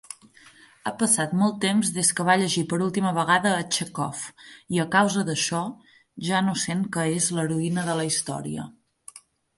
Ha 0.85 0.91
passat 1.01 1.35
molt 1.41 1.57
temps 1.65 1.91
des 1.97 2.09
que 2.19 2.23
va 2.29 2.37
llegir 2.43 2.63
per 2.71 2.79
última 2.85 3.11
vegada 3.17 3.51
a 3.57 3.67
Chekhov, 3.77 4.23
i 4.77 4.81
a 4.85 4.89
causa 4.97 5.27
d'això 5.29 5.61
ja 6.31 6.41
no 6.49 6.57
sent 6.67 6.85
que 6.97 7.07
és 7.21 7.33
l'heroïna 7.37 7.85
de 7.91 7.99
la 8.01 8.09
història. 8.13 8.67